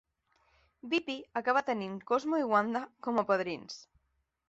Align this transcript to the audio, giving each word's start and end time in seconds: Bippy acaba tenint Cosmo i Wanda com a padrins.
Bippy 0.93 1.17
acaba 1.43 1.63
tenint 1.69 2.01
Cosmo 2.13 2.43
i 2.47 2.51
Wanda 2.55 2.85
com 3.09 3.25
a 3.25 3.29
padrins. 3.33 3.83